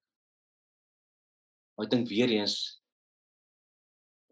[1.79, 2.53] Maar ek dink weer eens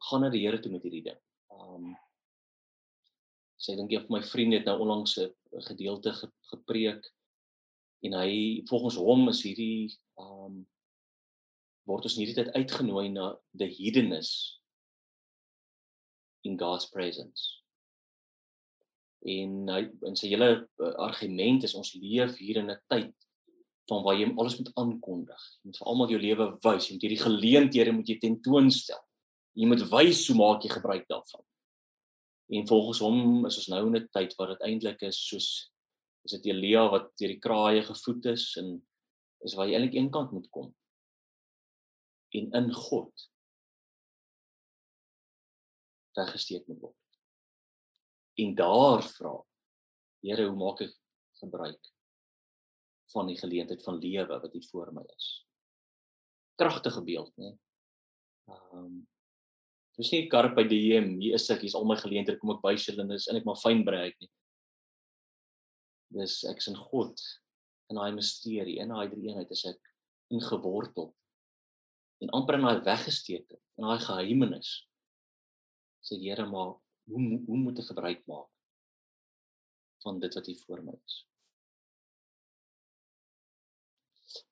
[0.10, 1.20] gaan na die Here toe met hierdie ding.
[1.48, 1.94] Um
[3.56, 7.08] sê dink jy of my vriend het nou onlangs 'n gedeelte ge, gepreek
[8.04, 10.68] en hy volgens hom is hierdie um
[11.88, 14.60] word ons hierdie tyd uitgenooi na the hiddenness
[16.44, 17.64] in God's presence.
[19.24, 23.16] En hy en sy hele uh, argument is ons leef hier in 'n tyd
[23.88, 25.44] van waar jy alles moet aankondig.
[25.62, 26.88] Jy moet vir almal jou lewe wys.
[26.88, 29.00] Jy moet hierdie geleenthede moet jy tentoonstel.
[29.58, 31.44] Jy moet wys hoe maak jy gebruik daarvan.
[32.58, 35.72] En volgens hom is ons nou in 'n tyd waar dit eintlik is soos
[36.26, 38.86] is dit Elia wat deur die kraaie gevoed is en
[39.46, 40.76] is waar jy eintlik eenkant moet kom.
[42.36, 43.30] En in God
[46.18, 47.04] weggesteek moet word.
[48.36, 49.36] En daar vra
[50.22, 50.96] Here, hoe maak ek
[51.40, 51.97] gebruik
[53.14, 55.28] van die geleentheid van lewe wat hier voor my is.
[56.60, 57.54] Kragtige beeld, né?
[58.48, 58.98] Ehm um,
[59.98, 62.62] dis nie karp by die hem, hier is ek, hier's al my geleenthede kom ek
[62.62, 64.30] hulle is en ek maar fyn breek nie.
[66.14, 67.24] Dis ek is in God
[67.90, 69.94] in daai misterie, in daai drie eenheid is ek
[70.34, 71.10] ingewortel
[72.22, 74.70] en amper in daai weggesteek het, in daai geheimenis.
[76.06, 76.76] Sê Here maar
[77.10, 78.52] hoe hoe moet ek gebruik maak
[80.06, 81.18] van dit wat hier voor my is?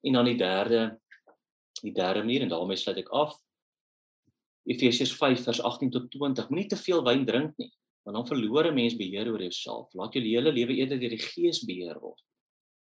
[0.06, 1.00] En dan die derde
[1.82, 3.36] die derde manier en daarmee sluit ek af.
[4.66, 6.48] Efesiërs 5 vers 18 tot 20.
[6.50, 7.70] Moenie te veel wyn drink nie,
[8.06, 9.94] want dan verloor 'n mens beheer oor jouself.
[9.94, 12.22] Laat jou hele lewe eerder deur die Gees beheer word.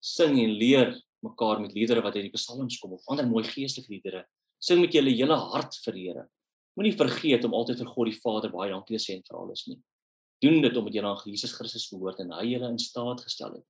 [0.00, 3.90] Sing en leer mekaar met liedere wat uit die psalms kom of ander mooi geestelike
[3.90, 4.24] liedere.
[4.58, 6.28] Sing met julle hele hart vir Here.
[6.74, 9.66] Moenie vergeet om altyd vir God die Vader baie dankie te sê en vir alles
[9.66, 9.78] nie.
[10.42, 13.66] Doen dit omdat jy aan Jesus Christus behoort en hy julle in staat gestel het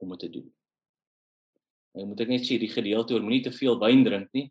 [0.00, 0.48] om dit te doen.
[1.94, 4.48] Ek moet ek net sê die gedeelte oor moenie te veel wyn drink nie.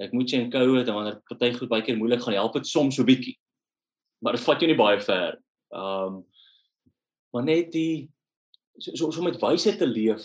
[0.00, 2.68] Ek moet jy in koue en wanneer party goed baie keer moeilik gaan help dit
[2.68, 3.36] soms so bietjie.
[4.24, 5.36] Maar dit vat jou nie baie ver.
[5.76, 6.24] Um
[7.30, 8.08] maar net die
[8.80, 10.24] so so, so met wysheid te leef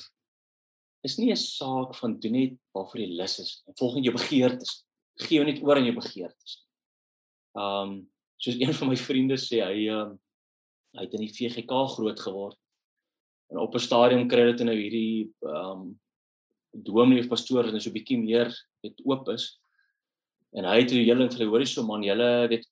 [1.06, 4.16] is nie 'n saak van doen net waarvoor jy lus is en volg net jou
[4.16, 4.86] begeertes.
[5.20, 6.64] Gee jou net oor aan jou begeertes.
[7.54, 10.16] Um soos een van my vriende sê hy um
[10.96, 12.58] hy het in die VGK groot geword.
[13.52, 16.00] En op 'n stadium kry dit nou hierdie um
[16.84, 18.50] dominee of pastoor wat so 'n bietjie meer
[18.84, 19.60] weet oop is.
[20.54, 22.66] En hy het die hele ding vir hulle hoor so man, julle weet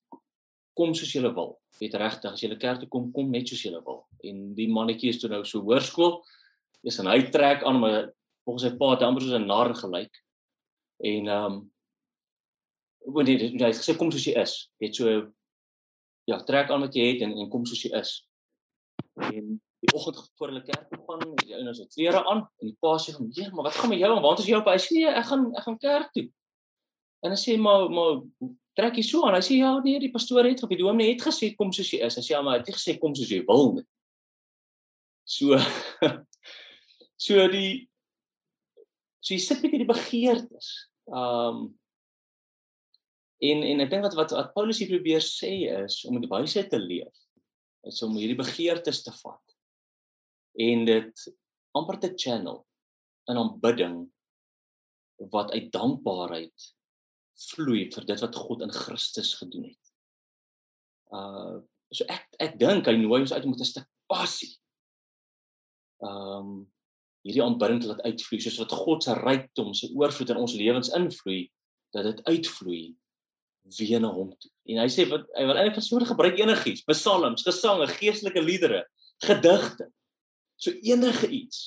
[0.74, 1.60] kom soos julle wil.
[1.80, 4.06] Weet regtig, as julle kerk toe kom, kom net soos julle wil.
[4.24, 6.24] En die mannetjie is toe nou so hoërskool.
[6.84, 8.14] Is en hy trek aan maar
[8.46, 10.14] volgens sy pa het amper soos 'n nar gelyk.
[11.04, 11.72] En ehm um,
[13.06, 15.34] wanneer hy, hy sê kom soos jy is, weet so
[16.30, 18.28] ja, trek aan wat jy het en en kom soos jy is.
[19.20, 22.70] En die oggend voor hulle kerk toe gaan, en die ouens het klere aan en
[22.70, 24.22] die pa sê van, "Ja, maar wat gaan met jou aan?
[24.24, 26.32] Waar is jy op?" Hy sê, nee, "Ek gaan ek gaan kerk toe."
[27.24, 28.22] En hy sê, "Maar maar
[28.76, 31.22] trek jy so aan?" Hy sê, "Ja, nee, die pastoor het of die dominee het
[31.22, 33.30] gesê kom soos jy is." Hy sê, "Ja, maar hy het nie gesê kom soos
[33.30, 33.86] jy wil nie."
[35.26, 35.58] So
[37.18, 37.90] so die
[39.20, 40.90] so jy sit met hierdie begeertes.
[41.08, 41.78] Um
[43.40, 46.70] en en ek dink wat wat wat Paulus hier probeer sê is om met wysheid
[46.70, 47.16] te leef
[47.84, 49.53] is om hierdie begeertes te vat
[50.54, 51.28] en dit
[51.74, 52.66] amper te channel
[53.32, 53.98] in aanbidding
[55.34, 56.74] wat uit dankbaarheid
[57.54, 59.94] vloei vir dit wat God in Christus gedoen het.
[61.14, 61.62] Uh
[61.94, 64.56] so ek ek dink hy nooi ons uit om met 'n stuk passie
[66.02, 66.54] ehm um,
[67.24, 71.46] hierdie aanbidding laat uitvloei soos wat God se rykdom se oorvloed in ons lewens invloei
[71.96, 72.82] dat dit uitvloei
[73.78, 74.52] weer na hom toe.
[74.68, 78.82] En hy sê wat hy wil eintlik vir soorte gebruik enigiets, psalms, gesange, geestelike liedere,
[79.24, 79.88] gedigte.
[80.64, 81.60] So enige iets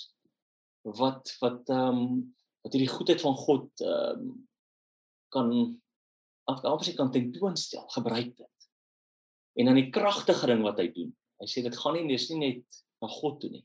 [0.87, 4.35] wat wat ehm um, wat hierdie goedheid van God ehm um,
[5.35, 5.51] kan
[6.47, 8.69] afgaafies kan tentoonstel, gebruik dit.
[9.59, 11.11] En dan die kragtige ding wat hy doen.
[11.43, 13.65] Hy sê dit gaan nie dis nie net na God toe nie.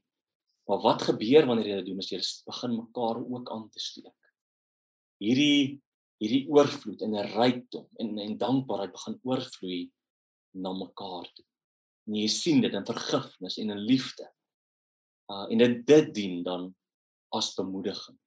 [0.68, 2.02] Maar wat gebeur wanneer jy dit doen?
[2.02, 4.34] As jy begin mekaar ook aan te steek.
[5.22, 5.80] Hierdie
[6.22, 9.82] hierdie oorvloed en 'n rykdom en en dankbaarheid begin oorvloei
[10.54, 11.46] na mekaar toe.
[12.08, 14.28] En jy sien dit in vergifnis en in liefde.
[15.30, 16.76] Uh en dit dit dien dan
[17.32, 18.18] as bemoediging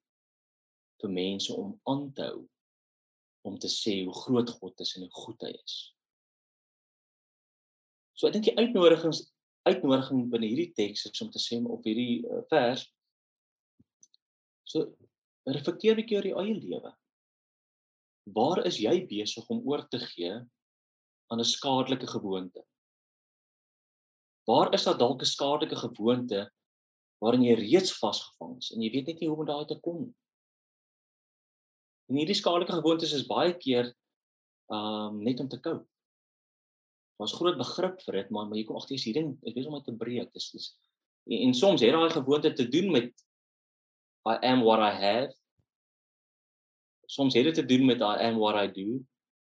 [1.02, 2.44] vir mense om aan te hou
[3.44, 5.76] om te sê hoe groot God is en hoe goed hy is.
[8.16, 9.26] So ek dink die uitnodigings
[9.64, 12.84] uitnodiging binne hierdie teks is om te sê op hierdie uh, vers
[14.68, 14.86] so
[15.44, 16.92] reflekteer 'n bietjie oor jou eie lewe.
[18.36, 22.64] Waar is jy besig om oor te gee aan 'n skadelike gewoonte?
[24.48, 26.50] Waar is daar dalk 'n skadelike gewoonte
[27.24, 30.02] waarin jy reeds vasgevang is en jy weet net nie hoe om daai te kom
[30.04, 30.14] nie?
[32.12, 33.90] En hierdie skadelike gewoontes is baie keer
[34.72, 35.78] um net om te kou.
[37.20, 39.78] Daar's groot begrip vir dit, maar maar jy kom agter jy's hierin, ek weet om
[39.78, 40.32] dit te breek.
[40.36, 40.68] Dis dis
[41.24, 43.10] en, en soms het daai gewoonte te doen met
[44.28, 45.32] I am what I have
[47.06, 49.00] soms het dit te doen met I am what I do.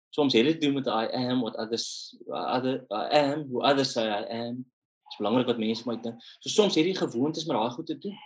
[0.09, 3.91] Soms het dit te doen met I am what others other I am who others
[3.91, 4.65] say I am.
[5.07, 6.19] Dit is belangrik wat mense my dink.
[6.43, 8.17] So soms jy gewoontes met daai goed te doen.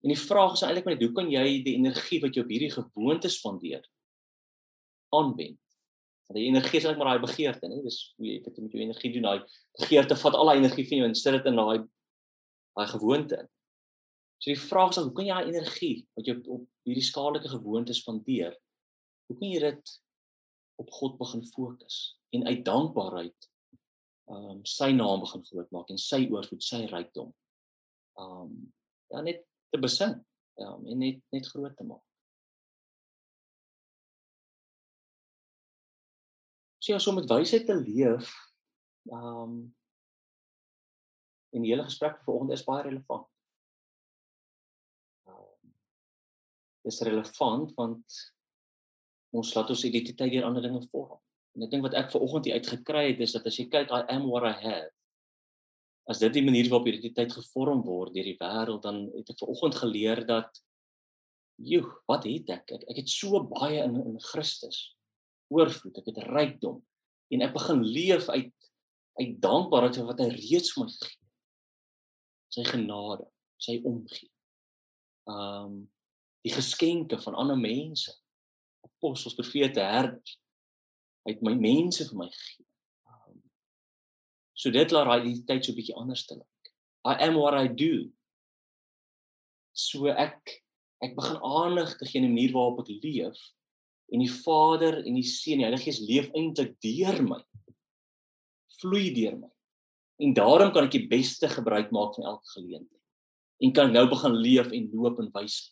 [0.00, 2.72] En die vraag is eintlik net hoe kan jy die energie wat jy op hierdie
[2.72, 3.82] gewoontes spandeer
[5.16, 5.60] aanwend?
[6.28, 7.80] Want die energie is eintlik maar daai begeerte, né?
[7.84, 9.28] Dis hoe jy dit met jou energie doen.
[9.28, 9.40] Daai
[9.80, 11.80] begeerte vat al daai energie van jou en sit dit in daai
[12.78, 13.40] daai gewoonte.
[14.40, 17.50] So die vraag is dan hoe kan jy daai energie wat jy op, hierdie skadelike
[17.52, 18.54] gewoontes spandeer,
[19.28, 19.96] hoe kan jy dit
[20.80, 21.98] op God begin fokus
[22.32, 23.50] en uit dankbaarheid
[24.30, 27.32] ehm um, sy naam begin groot maak en sy oorvloed, sy rykdom.
[28.20, 28.52] Ehm um,
[29.10, 29.42] ja net
[29.74, 30.14] te besin.
[30.60, 32.04] Ja, en net net groot te maak.
[36.80, 38.30] So ja, so met wysheid te leef,
[39.10, 39.60] ehm um,
[41.50, 43.26] en die hele gesprek vanoggend is baie relevant.
[46.82, 48.20] is relevant want
[49.36, 51.18] ons laat ons identiteit deur ander dinge vorm.
[51.56, 53.92] En ek dink wat ek ver oggend hier uitgekry het is dat as jy kyk
[53.94, 54.90] I am what I have
[56.10, 59.52] as dit die manier waarop identiteit gevorm word deur die wêreld dan het ek ver
[59.52, 60.58] oggend geleer dat
[61.60, 62.72] joe, wat het ek?
[62.72, 62.86] ek?
[62.88, 64.94] Ek het so baie in in Christus.
[65.52, 66.80] Oorvloed, ek het rykdom
[67.30, 68.50] en ek begin leef uit
[69.20, 71.32] uit dankbaarheid vir wat hy reeds vir my gegee het.
[72.54, 73.26] Sy genade,
[73.60, 74.30] sy omgee.
[75.30, 75.82] Um
[76.40, 78.14] die geskenke van ander mense
[78.86, 80.38] apostels profete herders
[81.30, 82.66] uit my mense vir my gegee.
[83.08, 83.38] Um,
[84.54, 86.72] so dit laat daai identiteit so 'n bietjie anders te lyk.
[87.06, 88.10] I am what i do.
[89.72, 90.60] So ek
[91.00, 93.38] ek begin aandag te gee in die manier waarop ek leef
[94.12, 97.40] en die Vader en die Seun die Heilige Gees leef eintlik deur my.
[98.80, 99.50] Vloei deur my.
[100.20, 103.04] En daarom kan ek die beste gebruik maak van elke geleentheid.
[103.64, 105.70] En kan nou begin leef en loop en wys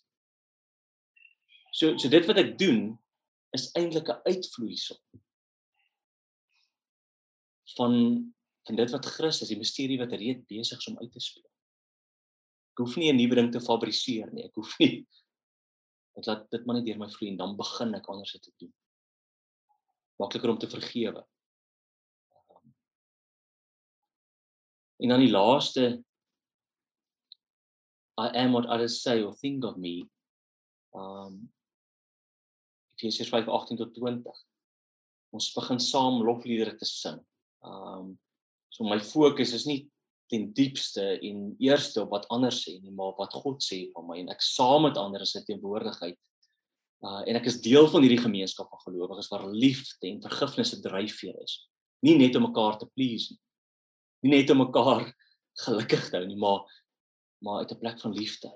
[1.73, 2.97] So so dit wat ek doen
[3.57, 4.99] is eintlik 'n uitvloeisel
[7.77, 8.35] van
[8.69, 11.47] van dit wat Christus, die misterie wat reeds besig is om uit te speel.
[12.77, 14.45] Ek hoef nie 'n nuwe ding te fabriseer nie.
[14.45, 15.07] Ek hoef nie
[16.19, 18.73] ek laat dit maar net deur my vloei en dan begin ek anders te doen.
[20.19, 21.25] Makliker om te vergewe.
[24.99, 26.05] En dan die laaste
[28.19, 30.11] I am what others say or think of me.
[30.93, 31.53] Um
[32.99, 34.45] Efesiërs 5:18 tot 20.
[35.31, 37.21] Ons begin saam lofliedere te sing.
[37.65, 38.19] Um
[38.69, 39.89] so my fokus is nie
[40.29, 44.19] ten diepste en eerste op wat ander sê nie, maar wat God sê van my
[44.21, 46.19] en ek saam met ander is 'n teenwoordigheid.
[47.03, 50.83] Uh en ek is deel van hierdie gemeenskap van gelowiges waar liefde en vergifnis 'n
[50.83, 51.69] dryfveer is.
[52.03, 53.41] Nie net om mekaar te please nie.
[54.23, 55.15] Nie net om mekaar
[55.65, 56.67] gelukkig te hou nie, maar
[57.41, 58.51] maar uit 'n plek van liefde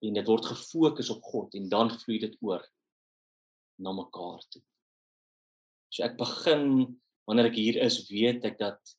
[0.00, 2.64] en dit word gefokus op God en dan vloei dit oor
[3.80, 4.62] na mekaar toe.
[5.90, 8.94] So ek begin wanneer ek hier is, weet ek dat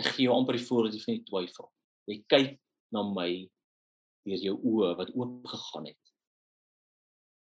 [0.00, 1.68] ek gee jou amper die voorbeeld van die twyfel.
[2.08, 2.54] Jy kyk
[2.92, 3.30] na my
[4.26, 6.12] deur jou oë wat oop gegaan het.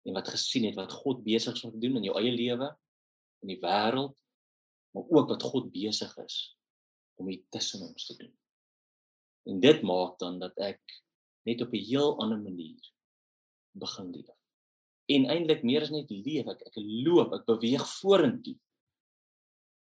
[0.08, 2.70] En wat gesien het wat God besig is om te doen in jou eie lewe,
[3.44, 4.16] in die wêreld,
[4.96, 6.38] maar ook wat God besig is
[7.20, 8.32] om hier tussen ons te doen.
[9.50, 10.80] En dit maak dan dat ek
[11.48, 12.80] net op 'n heel ander manier
[13.72, 14.37] begin leef.
[15.08, 18.56] En eintlik meer as net leef, ek ek loop, ek beweeg vorentoe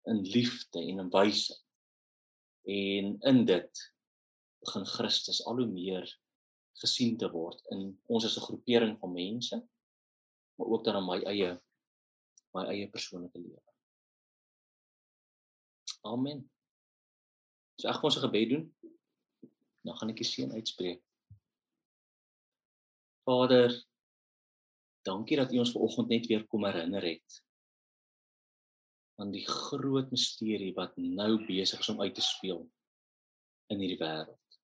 [0.09, 1.61] in liefde en in wysheid.
[2.65, 3.83] En in dit
[4.61, 6.09] begin Christus al hoe meer
[6.81, 9.57] gesien te word in ons as 'n groepering van mense,
[10.57, 11.59] maar ook dan in my eie
[12.53, 13.61] my eie persoonlike lewe.
[16.03, 16.49] Amen.
[17.77, 18.65] So ek gaan ons 'n gebed doen.
[19.81, 21.01] Dan gaan ek die seën uitspreek.
[23.25, 23.71] Vader,
[25.07, 27.41] dankie dat U ons vanoggend net weer kom herinner het
[29.21, 32.63] aan die groot misterie wat nou besig is om uit te speel
[33.71, 34.57] in hierdie wêreld.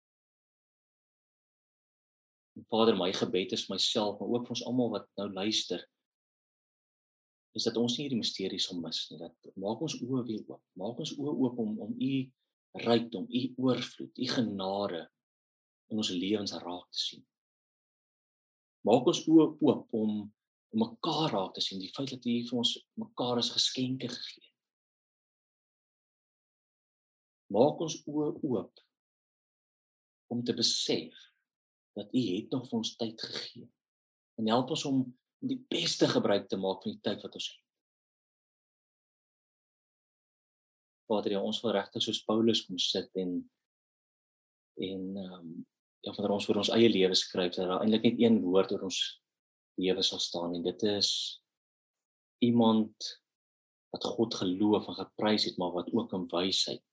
[2.71, 5.83] Vader, my gebed is myself, maar ook vir ons almal wat nou luister,
[7.57, 9.19] is dat ons nie hierdie misterie sal mis nie.
[9.21, 10.63] Dat maak ons oë weer oop.
[10.77, 12.11] Maak ons oë oop om om u
[12.81, 15.05] rykdom, u oorvloed, u genade
[15.93, 17.25] in ons lewens raak te sien.
[18.87, 20.17] Maak ons oë oop om
[20.75, 24.41] om mekaar raak te sien, die feit dat u vir ons mekaar as geskenke gegee
[24.43, 24.55] het.
[27.55, 28.81] Maak ons oë oop
[30.27, 31.15] om te besef
[31.95, 33.69] dat u het nog vir ons tyd gegee.
[34.37, 34.99] En help ons om
[35.39, 37.63] die beste gebruik te maak van die tyd wat ons het.
[41.07, 43.39] Vader, ja, ons wil regtig soos Paulus kom sit en
[44.83, 45.65] en ehm um,
[46.07, 48.87] ja, wanneer ons vir ons eie lewe skryf, dat daar eintlik net een woord oor
[48.87, 48.99] ons
[49.81, 51.09] lewe sal staan en dit is
[52.45, 53.09] iemand
[53.91, 56.83] wat God geloof en geprys het, maar wat ook in wysheid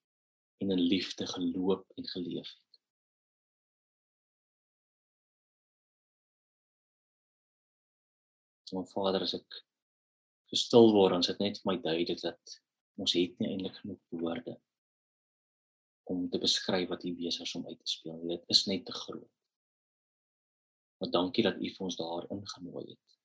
[0.63, 2.61] en in liefde geloop en geleef het.
[8.75, 9.61] Maar Vader, as ek
[10.51, 12.61] gestil word, is dit net vir my duidelik dat
[12.99, 14.57] ons het nie eintlik genoeg woorde
[16.05, 18.21] om te beskryf wat U besig is om uit te speel.
[18.29, 19.31] Dit is net te groot.
[21.01, 23.19] Maar dankie dat U vir ons daarin genooi het.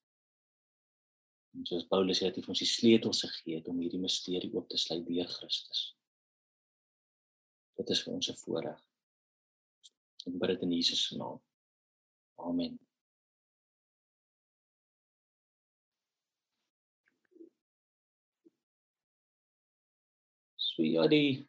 [1.57, 4.51] En soos Paulus sê dat U vir ons die sleutels gegee het om hierdie misterie
[4.53, 5.89] oop te sluit deur Christus.
[7.79, 8.85] Dit is vir ons 'n voorreg.
[10.27, 11.41] Ek bid dit in Jesus se naam.
[12.37, 12.79] Amen.
[20.55, 21.48] So ja, die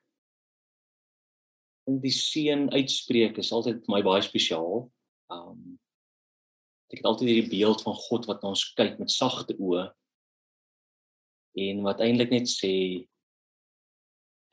[2.02, 4.86] die seën uitspreek is altyd vir my baie spesiaal.
[5.32, 5.78] Um
[6.90, 9.84] ek het altyd hierdie beeld van God wat na ons kyk met sagte oë
[11.62, 12.72] en wat eintlik net sê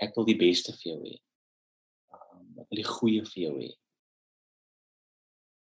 [0.02, 1.16] ek wil die beste vir jou hê.
[2.14, 3.72] Um ek wil die goeie vir jou hê.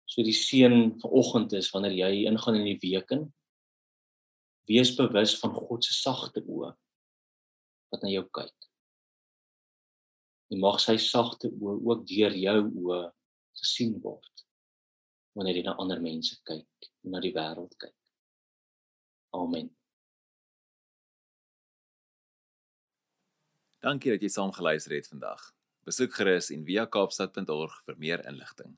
[0.07, 3.27] So die seën vanoggend is wanneer jy ingaan in die week in
[4.67, 6.73] wees bewus van God se sagte oë
[7.91, 8.66] wat na jou kyk.
[10.51, 13.01] En mag sy sagte oë ook deur jou oë
[13.61, 14.45] gesien word
[15.37, 17.93] wanneer jy na ander mense kyk en na die wêreld kyk.
[19.37, 19.69] Amen.
[23.85, 25.43] Dankie dat jy saam geluister het vandag.
[25.85, 28.73] Besoek gerus en via kaapstad.org vir meer inligting.